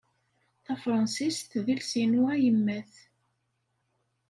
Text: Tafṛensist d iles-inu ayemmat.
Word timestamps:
Tafṛensist 0.65 1.51
d 1.63 1.65
iles-inu 1.73 2.21
ayemmat. 2.33 2.93